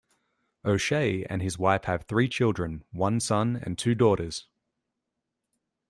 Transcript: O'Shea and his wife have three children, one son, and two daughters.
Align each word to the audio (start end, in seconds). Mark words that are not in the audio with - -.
O'Shea 0.65 1.25
and 1.25 1.43
his 1.43 1.59
wife 1.59 1.83
have 1.83 2.05
three 2.05 2.27
children, 2.27 2.83
one 2.91 3.19
son, 3.19 3.57
and 3.61 3.77
two 3.77 3.93
daughters. 3.93 4.47